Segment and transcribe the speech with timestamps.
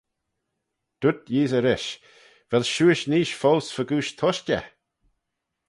[1.01, 1.89] Dooyrt Yeesey rish,
[2.49, 4.65] Vel shiuish neesht foast fegooish tushtey?